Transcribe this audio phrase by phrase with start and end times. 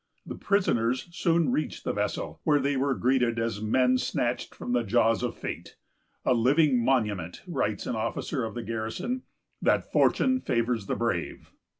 [0.25, 4.81] The prisoners soon reached the vessel, where they were greeted as men snatched from the
[4.81, 5.75] jaws of fate;
[6.25, 9.21] "a living monument," writes an officer of the garrison,
[9.61, 11.51] "that Fortune favors the brave."